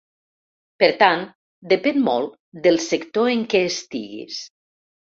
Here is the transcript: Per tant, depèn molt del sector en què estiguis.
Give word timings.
Per 0.83 0.89
tant, 1.03 1.21
depèn 1.75 2.01
molt 2.09 2.35
del 2.65 2.83
sector 2.89 3.35
en 3.39 3.47
què 3.55 3.65
estiguis. 3.75 4.43